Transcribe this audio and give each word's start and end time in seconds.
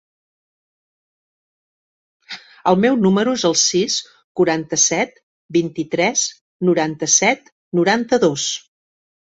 El 2.71 2.79
meu 2.87 2.97
número 3.03 3.35
es 3.41 3.45
el 3.51 3.55
sis, 3.65 3.99
quaranta-set, 4.41 5.15
vint-i-tres, 5.61 6.27
noranta-set, 6.73 7.57
noranta-dos. 7.83 8.51